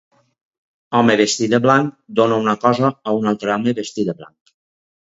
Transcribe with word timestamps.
Home 0.99 1.17
vestit 1.21 1.53
de 1.55 1.59
blanc 1.67 1.93
dona 2.21 2.41
una 2.47 2.59
cosa 2.67 2.93
a 3.05 3.17
un 3.23 3.35
altre 3.35 3.57
home 3.59 3.79
vestit 3.85 4.11
de 4.13 4.21
blanc. 4.25 4.57